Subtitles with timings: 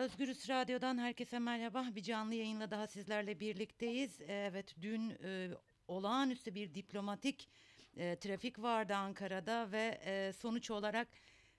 [0.00, 1.84] Özgürüz Radyo'dan herkese merhaba.
[1.94, 4.20] Bir canlı yayınla daha sizlerle birlikteyiz.
[4.28, 5.48] Evet dün e,
[5.88, 7.48] olağanüstü bir diplomatik
[7.96, 11.08] e, trafik vardı Ankara'da ve e, sonuç olarak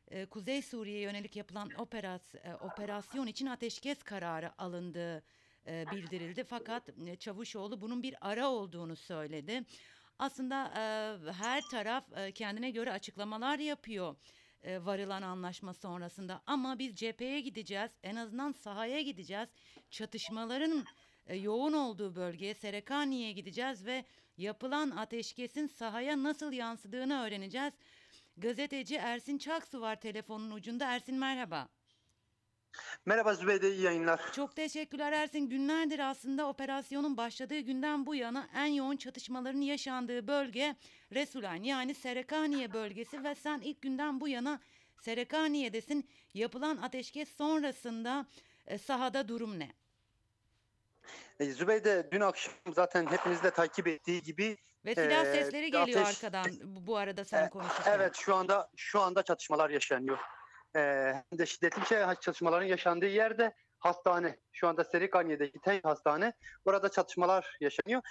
[0.07, 5.23] e, Kuzey Suriye'ye yönelik yapılan operas, e, operasyon için ateşkes kararı alındığı
[5.67, 6.43] e, bildirildi.
[6.43, 9.63] Fakat e, Çavuşoğlu bunun bir ara olduğunu söyledi.
[10.19, 14.15] Aslında e, her taraf e, kendine göre açıklamalar yapıyor
[14.63, 16.41] e, varılan anlaşma sonrasında.
[16.47, 19.49] Ama biz cepheye gideceğiz, en azından sahaya gideceğiz.
[19.89, 20.85] Çatışmaların
[21.27, 24.05] e, yoğun olduğu bölgeye Serekani'ye gideceğiz ve
[24.37, 27.73] yapılan ateşkesin sahaya nasıl yansıdığını öğreneceğiz.
[28.37, 30.85] Gazeteci Ersin Çaksu var telefonun ucunda.
[30.85, 31.67] Ersin merhaba.
[33.05, 34.31] Merhaba Zübeyde iyi yayınlar.
[34.33, 35.49] Çok teşekkürler Ersin.
[35.49, 40.75] Günlerdir aslında operasyonun başladığı günden bu yana en yoğun çatışmaların yaşandığı bölge
[41.13, 44.59] Resulan yani Serekaniye bölgesi ve sen ilk günden bu yana
[45.01, 46.09] Serekaniye'desin.
[46.33, 48.25] Yapılan ateşkes sonrasında
[48.67, 49.71] e, sahada durum ne?
[51.39, 56.01] E, Zübeyde dün akşam zaten hepimiz de takip ettiği gibi Ve silah e, sesleri geliyor
[56.01, 57.93] ateş- arkadan bu bu arada sen E, konuşurken.
[57.95, 60.17] Evet şu anda şu anda çatışmalar yaşanıyor.
[60.75, 60.79] E,
[61.29, 64.39] hem de şiddetli şey çatışmaların yaşandığı yerde hastane.
[64.51, 66.33] Şu anda Serikaniye'deki tek hastane.
[66.65, 68.01] Burada çatışmalar yaşanıyor.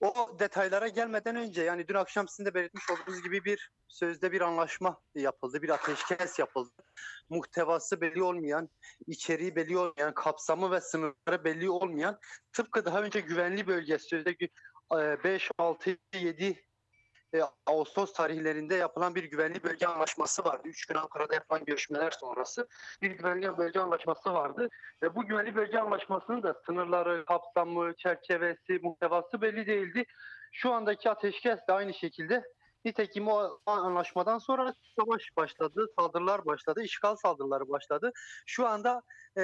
[0.00, 4.40] O detaylara gelmeden önce yani dün akşam sizin de belirtmiş olduğunuz gibi bir sözde bir
[4.40, 5.62] anlaşma yapıldı.
[5.62, 6.70] Bir ateşkes yapıldı.
[7.28, 8.68] Muhtevası belli olmayan,
[9.06, 12.18] içeriği belli olmayan, kapsamı ve sınırları belli olmayan
[12.52, 14.50] tıpkı daha önce güvenli bölge sözde gü-
[14.92, 16.66] e, 5, 6, 7
[17.34, 20.68] e, Ağustos tarihlerinde yapılan bir güvenli bölge anlaşması vardı.
[20.68, 22.68] Üç gün Ankara'da yapılan görüşmeler sonrası
[23.02, 24.68] bir güvenli bölge anlaşması vardı.
[25.02, 30.04] Ve bu güvenli bölge anlaşmasının da sınırları, kapsamı, çerçevesi, muhtevası belli değildi.
[30.52, 32.44] Şu andaki ateşkes de aynı şekilde
[32.84, 38.12] Nitekim o anlaşmadan sonra savaş başladı, saldırılar başladı, işgal saldırıları başladı.
[38.46, 39.02] Şu anda
[39.38, 39.42] e,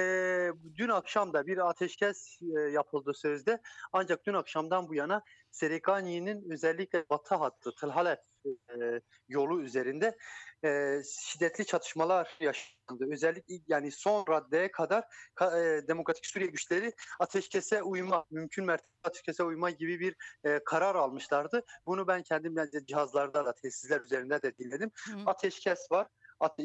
[0.75, 3.61] dün akşam da bir ateşkes e, yapıldı sözde.
[3.93, 10.17] Ancak dün akşamdan bu yana Serekaniye'nin özellikle batı hattı, Tılhalef e, yolu üzerinde
[10.65, 13.05] e, şiddetli çatışmalar yaşandı.
[13.11, 15.03] Özellikle yani son raddeye kadar
[15.35, 20.95] ka- e, Demokratik Suriye güçleri ateşkese uyma, mümkün mertebe ateşkese uyma gibi bir e, karar
[20.95, 21.63] almışlardı.
[21.85, 24.91] Bunu ben kendim bence cihazlarda da tesisler üzerinde de dinledim.
[25.07, 25.17] Hı.
[25.25, 26.07] Ateşkes var.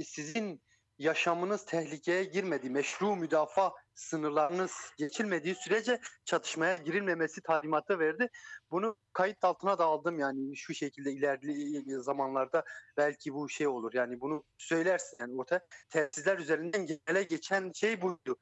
[0.04, 0.62] Sizin
[0.98, 8.28] yaşamınız tehlikeye girmediği, meşru müdafaa sınırlarınız geçilmediği sürece çatışmaya girilmemesi talimatı verdi.
[8.70, 12.64] Bunu kayıt altına da aldım yani şu şekilde ilerli zamanlarda
[12.96, 13.94] belki bu şey olur.
[13.94, 18.36] Yani bunu söylersin yani orta tesisler üzerinden gele geçen şey buydu.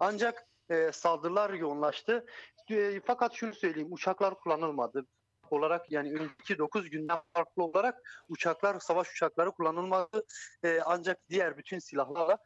[0.00, 2.26] Ancak e, saldırılar yoğunlaştı.
[2.70, 5.06] E, fakat şunu söyleyeyim uçaklar kullanılmadı
[5.52, 10.24] olarak yani önceki 9 günden farklı olarak uçaklar, savaş uçakları kullanılmadı.
[10.62, 12.38] E, ancak diğer bütün silahlarla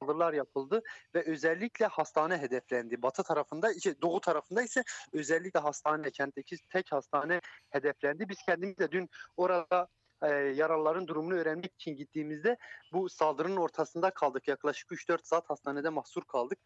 [0.00, 0.82] saldırılar yapıldı
[1.14, 3.02] ve özellikle hastane hedeflendi.
[3.02, 4.82] Batı tarafında, şey, doğu tarafında ise
[5.12, 8.28] özellikle hastane, kentteki tek hastane hedeflendi.
[8.28, 9.88] Biz kendimiz de dün orada
[10.22, 12.56] e, yaralıların durumunu öğrenmek için gittiğimizde
[12.92, 14.48] bu saldırının ortasında kaldık.
[14.48, 16.58] Yaklaşık 3-4 saat hastanede mahsur kaldık.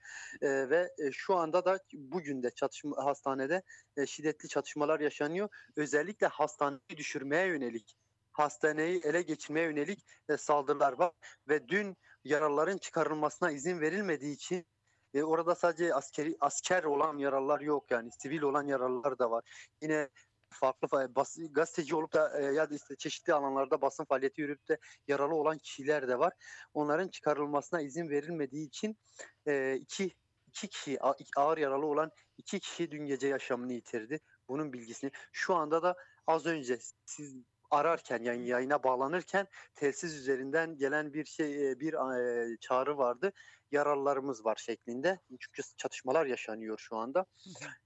[0.43, 3.63] E, ve e, şu anda da bugün de çatışma hastanede
[3.97, 5.49] e, şiddetli çatışmalar yaşanıyor.
[5.77, 7.97] Özellikle hastaneyi düşürmeye yönelik,
[8.33, 11.13] hastaneyi ele geçirmeye yönelik e, saldırılar var
[11.49, 14.67] ve dün yaralıların çıkarılmasına izin verilmediği için
[15.15, 19.45] e, orada sadece askeri asker olan yaralılar yok yani sivil olan yaralılar da var.
[19.83, 20.09] Yine
[20.53, 24.69] farklı fa- bas, gazeteci olup da e, ya da işte çeşitli alanlarda basın faaliyeti yürütüp
[24.69, 26.33] de yaralı olan kişiler de var.
[26.75, 28.99] Onların çıkarılmasına izin verilmediği için
[29.47, 30.11] e, iki
[30.47, 30.99] iki kişi
[31.37, 34.21] ağır yaralı olan iki kişi dün gece yaşamını yitirdi.
[34.49, 35.97] Bunun bilgisini şu anda da
[36.27, 37.37] az önce siz
[37.71, 43.33] ararken yani yayına bağlanırken telsiz üzerinden gelen bir şey e, bir e, çağrı vardı.
[43.71, 45.21] Yaralılarımız var şeklinde.
[45.41, 47.27] Çünkü çatışmalar yaşanıyor şu anda.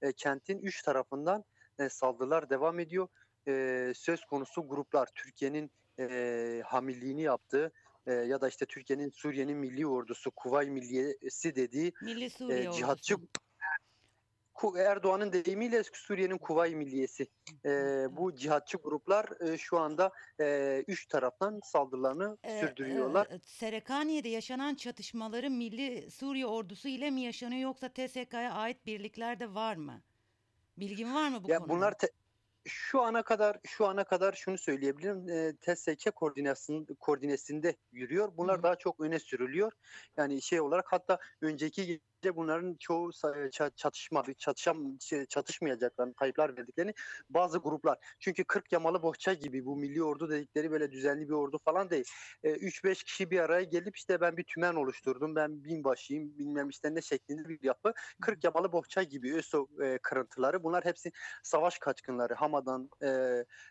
[0.01, 1.43] E, kentin üç tarafından
[1.79, 3.07] e, saldırılar devam ediyor.
[3.47, 7.71] E, söz konusu gruplar Türkiye'nin e, hamilliğini yaptığı
[8.07, 13.15] e, ya da işte Türkiye'nin Suriye'nin milli ordusu Kuvay Milliyesi dediği Milli Suriye e, cihatçı
[14.77, 17.27] Erdoğan'ın deyimiyle Suriye'nin Kuvay Milliyesi.
[17.65, 17.69] E,
[18.11, 23.25] bu cihatçı gruplar e, şu anda e, üç taraftan saldırılarını sürdürüyorlar.
[23.25, 29.53] e, Serekaniye'de yaşanan çatışmaları Milli Suriye ordusu ile mi yaşanıyor yoksa TSK'ya ait birlikler de
[29.53, 30.01] var mı?
[30.77, 31.73] Bilgin var mı bu Ya konuda?
[31.73, 32.11] bunlar te-
[32.67, 35.29] şu ana kadar şu ana kadar şunu söyleyebilirim.
[35.29, 38.31] E, TSK koordinasyon koordinesinde yürüyor.
[38.37, 38.63] Bunlar hı.
[38.63, 39.71] daha çok öne sürülüyor.
[40.17, 46.93] Yani şey olarak hatta önceki bunların çoğu sa- ça- çatışmadı, çatışam, şey, çatışmayacaklarını, kayıplar verdiklerini
[47.29, 47.97] bazı gruplar.
[48.19, 52.05] Çünkü 40 yamalı bohça gibi bu milli ordu dedikleri böyle düzenli bir ordu falan değil.
[52.43, 57.01] 3-5 kişi bir araya gelip işte ben bir tümen oluşturdum, ben binbaşıyım bilmem işte ne
[57.01, 57.93] şeklinde bir yapı.
[58.21, 61.11] 40 yamalı bohça gibi ÖSO e, kırıntıları bunlar hepsi
[61.43, 62.33] savaş kaçkınları.
[62.33, 63.07] Hama'dan, e,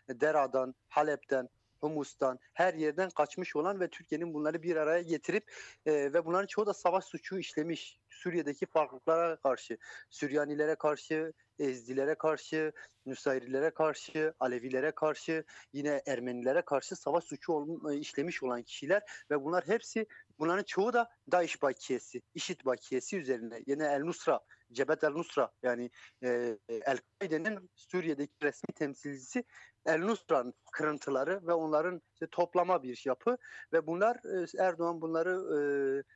[0.09, 1.49] Dera'dan, Halep'ten,
[1.81, 5.51] Humus'tan her yerden kaçmış olan ve Türkiye'nin bunları bir araya getirip
[5.85, 7.99] e, ve bunların çoğu da savaş suçu işlemiş.
[8.09, 9.77] Suriye'deki farklılıklara karşı,
[10.09, 12.71] Süryanilere karşı, Ezdilere karşı,
[13.05, 15.43] Nusayrilere karşı, Alevilere karşı,
[15.73, 20.05] yine Ermenilere karşı savaş suçu ol- işlemiş olan kişiler ve bunlar hepsi
[20.39, 23.63] bunların çoğu da DAEŞ bakiyesi, IŞİD bakiyesi üzerine.
[23.67, 24.39] Yine El Nusra,
[24.71, 25.89] Cebet El Nusra yani
[26.23, 29.43] e, El-Kaide'nin Suriye'deki resmi temsilcisi
[29.87, 33.37] El Nusra'nın kırıntıları ve onların işte toplama bir yapı
[33.73, 35.59] ve bunlar e, Erdoğan bunları e,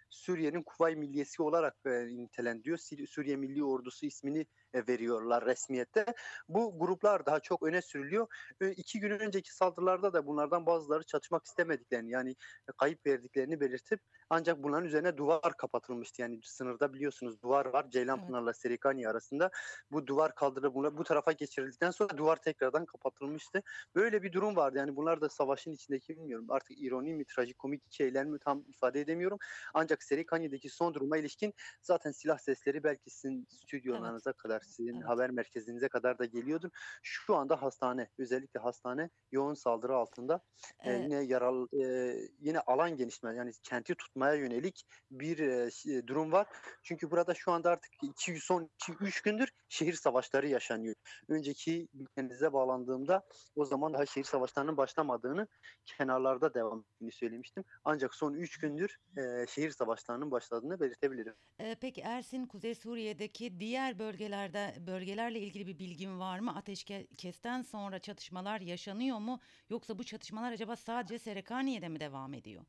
[0.10, 2.78] Suriye'nin Kuvay Milliyesi olarak e, nitelendiriyor.
[3.08, 6.06] Suriye Milli Ordusu ismini e, veriyorlar resmiyette.
[6.50, 8.28] Bu gruplar daha çok öne sürülüyor.
[8.62, 12.36] E, iki gün önceki saldırılarda da bunlardan bazıları çatışmak istemediklerini yani
[12.78, 16.22] kayıp verdiklerini belirtip ancak bunların üzerine duvar kapatılmıştı.
[16.22, 19.52] Yani sınırda biliyorsunuz duvar var Ceylanpınar'la Serikani arasında.
[19.92, 23.61] Bu duvar kaldırılıp bu tarafa geçirildikten sonra duvar tekrardan kapatılmıştı.
[23.96, 24.78] Böyle bir durum vardı.
[24.78, 29.38] Yani bunlar da savaşın içindeki bilmiyorum artık ironi mi trajikomik şeyler mi tam ifade edemiyorum.
[29.74, 35.08] Ancak Serikani'deki son duruma ilişkin zaten silah sesleri belki sizin stüdyolarınıza kadar, sizin Evet.
[35.10, 36.70] haber merkezinize kadar da geliyordur.
[37.04, 40.42] Şu anda hastane, özellikle hastane yoğun saldırı altında.
[40.86, 46.08] Ee, Ee, yine yaralı, e, yine alan genişme yani kenti tutmaya yönelik bir e, ş-
[46.08, 46.48] durum var.
[46.84, 50.96] Çünkü burada şu anda artık iki, son 2-3 gündür şehir savaşları yaşanıyor.
[51.30, 53.24] Önceki bülteninize bağlandığımda
[53.56, 55.48] o zaman daha şehir savaşlarının başlamadığını
[55.86, 57.64] kenarlarda devam ettiğini söylemiştim.
[57.86, 61.36] Ancak son 3 gündür e, şehir savaşlarının başladığını belirtebilirim.
[61.60, 66.56] e, peki Ersin, Kuzey Suriye'deki diğer bölgelerde bölgelerle ilgili bir bilgin var mı?
[66.56, 69.40] Ateşkesten sonra çatışmalar yaşanıyor mu?
[69.70, 72.66] Yoksa bu çatışmalar acaba sadece Serekaniye'de mi devam ediyor?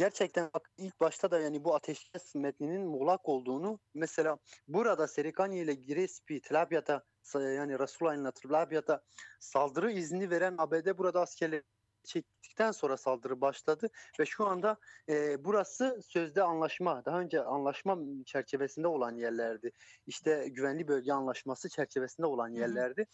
[0.00, 4.38] Gerçekten bak ilk başta da yani bu ateşkes metninin muğlak olduğunu mesela
[4.68, 7.04] burada Serikani ile Girespi, Tlabya'da
[7.34, 9.02] yani Resulayn'la Tlabya'da
[9.40, 11.62] saldırı izni veren ABD burada askerleri
[12.04, 14.76] çektikten sonra saldırı başladı ve şu anda
[15.08, 19.72] e, burası sözde anlaşma daha önce anlaşma çerçevesinde olan yerlerdi.
[20.06, 23.06] İşte güvenli bölge anlaşması çerçevesinde olan yerlerdi.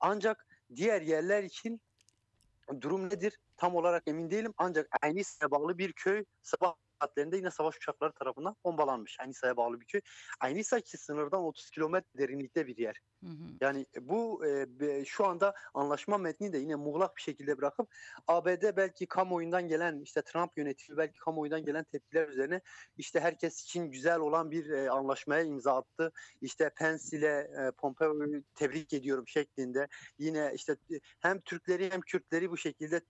[0.00, 0.46] Ancak
[0.76, 1.80] diğer yerler için
[2.80, 3.38] durum nedir?
[3.56, 4.54] Tam olarak emin değilim.
[4.58, 9.20] Ancak Aynisa'ya bağlı bir köy sabah saatlerinde yine savaş uçakları tarafından bombalanmış.
[9.20, 10.00] Aynisa'ya bağlı bir köy.
[10.40, 13.00] Aynisa ki sınırdan 30 kilometre derinlikte bir yer.
[13.24, 13.44] Hı hı.
[13.60, 17.88] Yani bu e, şu anda anlaşma metni de yine muğlak bir şekilde bırakıp
[18.28, 22.60] ABD belki kamuoyundan gelen işte Trump yönetimi belki kamuoyundan gelen tepkiler üzerine
[22.96, 26.12] işte herkes için güzel olan bir e, anlaşmaya imza attı.
[26.40, 29.88] İşte Pence ile e, Pompeo'yu tebrik ediyorum şeklinde.
[30.18, 33.00] Yine işte e, hem Türkleri hem Kürtleri bu şekilde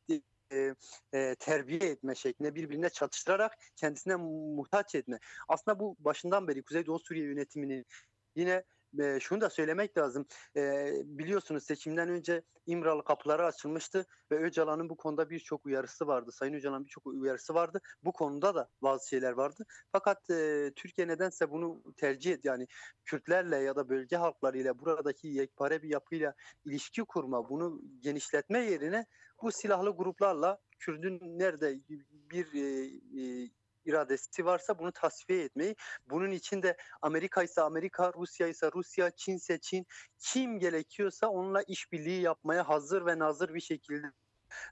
[0.52, 0.74] e,
[1.14, 5.18] e, terbiye etme şeklinde birbirine çatıştırarak kendisine muhtaç etme.
[5.48, 7.86] Aslında bu başından beri Kuzeydoğu Suriye yönetiminin
[8.36, 8.64] yine
[8.98, 10.26] e, şunu da söylemek lazım.
[10.56, 16.32] E, biliyorsunuz seçimden önce İmralı kapıları açılmıştı ve Öcalan'ın bu konuda birçok uyarısı vardı.
[16.32, 17.80] Sayın Öcalan'ın birçok uyarısı vardı.
[18.04, 19.64] Bu konuda da bazı şeyler vardı.
[19.92, 22.66] Fakat e, Türkiye nedense bunu tercih et yani
[23.04, 29.06] Kürtlerle ya da bölge halklarıyla buradaki yekpare bir yapıyla ilişki kurma, bunu genişletme yerine
[29.42, 31.80] bu silahlı gruplarla Kürdün nerede
[32.12, 32.86] bir e,
[33.20, 33.50] e,
[33.84, 35.76] iradesi varsa bunu tasfiye etmeyi,
[36.06, 39.86] bunun için de Amerika ise Amerika, Rusya ise Rusya, Çin ise Çin,
[40.18, 44.06] kim gerekiyorsa onunla işbirliği yapmaya hazır ve nazır bir şekilde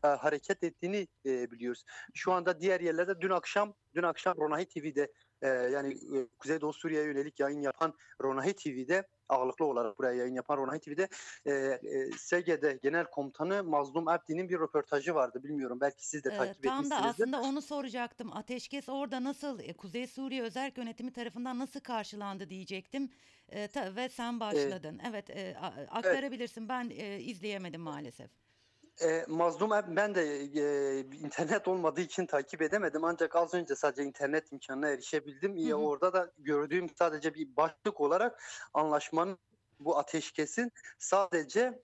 [0.05, 1.85] e, hareket ettiğini e, biliyoruz.
[2.15, 5.13] Şu anda diğer yerlerde dün akşam dün akşam Ronahi TV'de
[5.43, 10.57] e, yani e, Kuzeydoğu Suriye'ye yönelik yayın yapan Ronahi TV'de ağırlıklı olarak buraya yayın yapan
[10.57, 11.09] Ronahi TV'de
[11.47, 11.79] e, e,
[12.19, 15.41] SGD Genel Komutanı Mazlum Abdi'nin bir röportajı vardı.
[15.45, 17.23] Bilmiyorum belki siz de Ee, takip tam da etmişsinizdir.
[17.25, 18.37] aslında onu soracaktım.
[18.37, 23.11] Ateşkes orada nasıl, e, Kuzey Suriye Özerk Yönetimi tarafından nasıl karşılandı diyecektim.
[23.49, 25.01] Ee, ta- ve sen başladın.
[25.11, 25.57] Evet, e,
[25.91, 26.69] aktarabilirsin.
[26.69, 28.31] Ben e, izleyemedim maalesef.
[29.05, 34.53] E, Mazlum ben de e, internet olmadığı için takip edemedim ancak az önce sadece internet
[34.53, 35.57] imkanına erişebildim.
[35.57, 35.75] Hı hı.
[35.75, 38.43] orada da gördüğüm sadece bir başlık olarak
[38.75, 39.39] anlaşmanın
[39.81, 41.83] bu ateşkesin sadece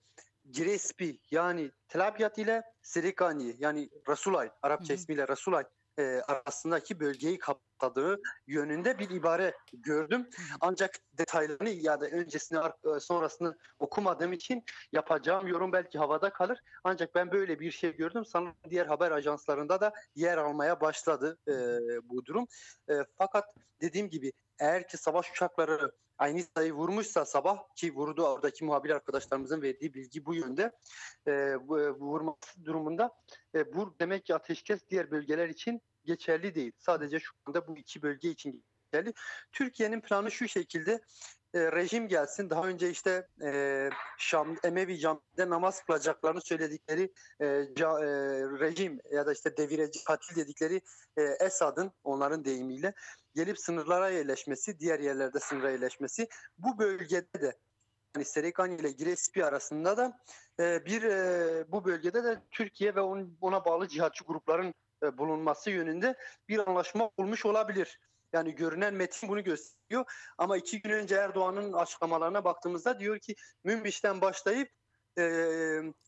[0.51, 4.95] Girespi yani Tel Abyad ile Serikani yani Rasulay Arapça Hı hı.
[4.95, 5.63] ismiyle Rasulay
[5.99, 10.29] e, arasındaki bölgeyi kapsadığı yönünde bir ibare gördüm.
[10.61, 16.59] Ancak detaylarını ya da öncesini e, sonrasını okumadığım için yapacağım yorum belki havada kalır.
[16.83, 18.25] Ancak ben böyle bir şey gördüm.
[18.25, 21.53] Sanırım diğer haber ajanslarında da yer almaya başladı e,
[22.03, 22.47] bu durum.
[22.89, 23.45] E, fakat
[23.81, 29.61] dediğim gibi eğer ki savaş uçakları aynı sayı vurmuşsa sabah ki vurdu oradaki muhabir arkadaşlarımızın
[29.61, 30.71] verdiği bilgi bu yönde
[31.27, 31.31] e,
[31.67, 33.15] bu, bu vurması durumunda
[33.55, 36.71] e, bu demek ki ateşkes diğer bölgeler için geçerli değil.
[36.77, 39.13] Sadece şu anda bu iki bölge için geçerli.
[39.51, 41.01] Türkiye'nin planı şu şekilde
[41.53, 42.49] e, rejim gelsin.
[42.49, 49.25] Daha önce işte e, Şam Emevi Camii'de namaz kılacaklarını söyledikleri e, ca- e, rejim ya
[49.25, 50.81] da işte devireci katil dedikleri
[51.17, 52.93] e, Esad'ın onların deyimiyle
[53.35, 56.27] gelip sınırlara yerleşmesi, diğer yerlerde sınıra yerleşmesi
[56.57, 57.55] bu bölgede de
[58.15, 60.19] yani Serekani ile Giresun arasında da
[60.59, 65.71] e, bir e, bu bölgede de Türkiye ve onun, ona bağlı cihatçı grupların e, bulunması
[65.71, 66.15] yönünde
[66.47, 67.99] bir anlaşma olmuş olabilir.
[68.33, 70.05] Yani görünen metin bunu gösteriyor.
[70.37, 74.69] Ama iki gün önce Erdoğan'ın açıklamalarına baktığımızda diyor ki Münbiş'ten başlayıp
[75.17, 75.23] e,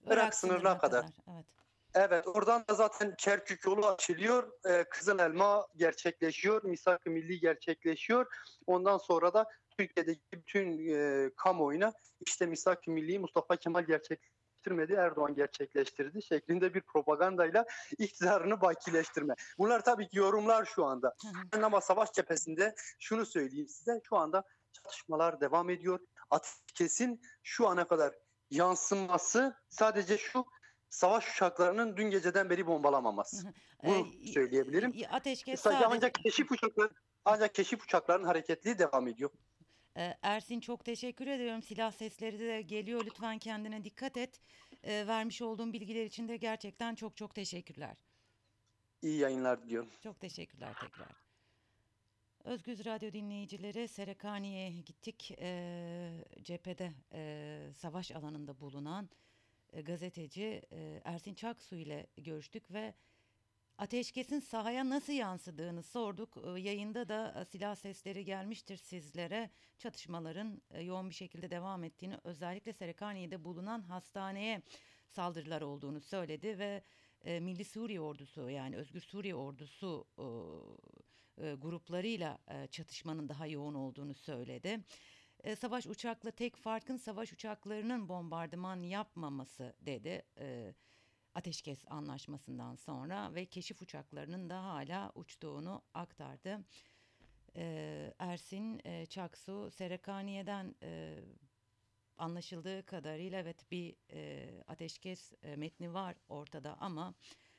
[0.06, 1.06] Irak, sınırına kadar.
[1.34, 1.46] Evet.
[1.94, 4.52] Evet oradan da zaten Kerkük yolu açılıyor.
[4.70, 6.64] Ee, Kızıl Elma gerçekleşiyor.
[6.64, 8.26] Misak-ı Milli gerçekleşiyor.
[8.68, 9.46] Ondan sonra da
[9.78, 11.94] Türkiye'deki bütün e, kamuoyuna
[12.26, 13.84] işte Misak-ı Milli'yi Mustafa Kemal
[14.62, 17.66] gerçekleştirmedi, Erdoğan gerçekleştirdi şeklinde bir propagandayla
[17.98, 19.36] iktidarını bakileştirme.
[19.58, 21.16] Bunlar tabii ki yorumlar şu anda.
[21.64, 26.00] Ama savaş cephesinde şunu söyleyeyim size şu anda çatışmalar devam ediyor.
[26.30, 28.14] Ateşkesin şu ana kadar
[28.50, 30.46] yansıması sadece şu
[30.90, 33.54] savaş uçaklarının dün geceden beri bombalamaması.
[33.84, 34.94] Bunu söyleyebilirim.
[35.12, 35.96] Ateşkes Sadece sadece...
[35.96, 36.90] ancak keşif uçakları
[37.26, 39.30] ancak keşif uçaklarının hareketliliği devam ediyor.
[39.98, 41.62] Ee, Ersin çok teşekkür ediyorum.
[41.64, 43.06] Silah sesleri de geliyor.
[43.06, 44.40] Lütfen kendine dikkat et.
[44.84, 47.98] Ee, vermiş olduğum bilgiler için de gerçekten çok çok teşekkürler.
[49.02, 49.90] İyi yayınlar diliyorum.
[50.04, 51.08] Çok teşekkürler tekrar.
[52.44, 55.36] Özgüz Radyo dinleyicileri Serekani'ye gittik.
[55.40, 59.10] Ee, cephede e, savaş alanında bulunan
[59.74, 62.94] e, gazeteci e, Ersin Çaksu ile görüştük ve
[63.82, 66.38] ateşkesin sahaya nasıl yansıdığını sorduk.
[66.38, 69.50] E, yayında da e, silah sesleri gelmiştir sizlere.
[69.78, 74.62] Çatışmaların e, yoğun bir şekilde devam ettiğini özellikle Serekaniye'de bulunan hastaneye
[75.10, 76.84] saldırılar olduğunu söyledi ve
[77.26, 80.08] e, Milli Suriye Ordusu yani Özgür Suriye Ordusu
[81.38, 82.38] gruplarıyla
[82.72, 84.80] çatışmanın daha yoğun olduğunu söyledi.
[85.60, 90.26] Savaş uçakla tek farkın savaş uçaklarının bombardıman yapmaması dedi.
[90.38, 90.74] E,
[91.36, 96.60] ateşkes anlaşmasından sonra ve keşif uçaklarının da hala uçtuğunu aktardı.
[97.56, 101.20] E, Ersin e, Çaksu Serekaniye'den e,
[102.18, 107.14] anlaşıldığı kadarıyla evet bir e, ateşkes e, metni var ortada ama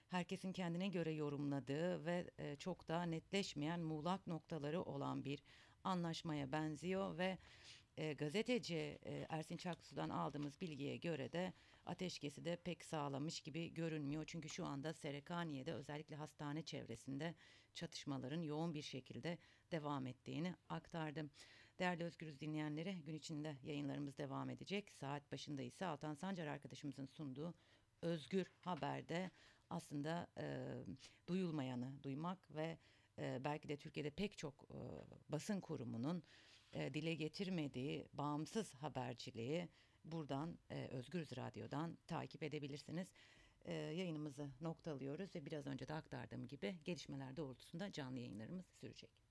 [0.09, 5.43] herkesin kendine göre yorumladığı ve e, çok da netleşmeyen muğlak noktaları olan bir
[5.85, 7.39] anlaşmaya benziyor ve
[7.97, 11.53] e, gazeteci e, Ersin Çaksu'dan aldığımız bilgiye göre de
[11.87, 14.25] ateşkesi de pek sağlamış gibi görünmüyor.
[14.27, 17.35] Çünkü şu anda Serekaniye'de özellikle hastane çevresinde
[17.75, 19.39] çatışmaların yoğun bir şekilde
[19.73, 21.31] devam ettiğini aktardım.
[21.79, 24.93] Değerli Özgürüz dinleyenleri gün içinde yayınlarımız devam edecek.
[24.93, 27.55] Saat başında ise Altan Sancar arkadaşımızın sunduğu
[28.03, 29.31] Özgür Haber'de
[29.71, 30.67] aslında e,
[31.29, 32.79] duyulmayanı duymak ve
[33.19, 34.79] e, belki de Türkiye'de pek çok e,
[35.29, 36.23] basın kurumunun
[36.73, 39.69] e, dile getirmediği bağımsız haberciliği
[40.05, 43.09] buradan e, Özgürüz Radyo'dan takip edebilirsiniz.
[43.65, 49.13] E, yayınımızı noktalıyoruz ve biraz önce de aktardığım gibi gelişmeler doğrultusunda canlı yayınlarımız sürecek.